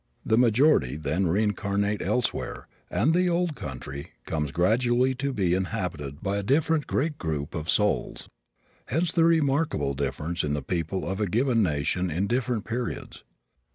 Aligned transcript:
The 0.25 0.35
majority 0.35 0.95
then 0.95 1.27
reincarnate 1.27 2.01
elsewhere 2.01 2.67
and 2.89 3.13
the 3.13 3.29
old 3.29 3.55
country 3.55 4.13
comes 4.25 4.51
gradually 4.51 5.13
to 5.13 5.31
be 5.31 5.53
inhabited 5.53 6.23
by 6.23 6.37
a 6.37 6.41
different 6.41 6.87
great 6.87 7.19
group 7.19 7.53
of 7.53 7.69
souls. 7.69 8.27
Hence 8.87 9.11
the 9.11 9.25
remarkable 9.25 9.93
difference 9.93 10.43
in 10.43 10.53
the 10.55 10.63
people 10.63 11.07
of 11.07 11.21
a 11.21 11.27
given 11.29 11.61
nation 11.61 12.09
in 12.09 12.25
different 12.25 12.65
periods. 12.65 13.23